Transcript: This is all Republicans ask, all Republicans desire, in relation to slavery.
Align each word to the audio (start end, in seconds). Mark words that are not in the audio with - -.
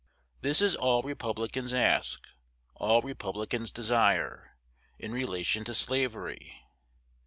This 0.41 0.63
is 0.63 0.75
all 0.75 1.03
Republicans 1.03 1.75
ask, 1.75 2.27
all 2.73 3.03
Republicans 3.03 3.69
desire, 3.71 4.57
in 4.97 5.11
relation 5.11 5.63
to 5.65 5.75
slavery. 5.75 6.57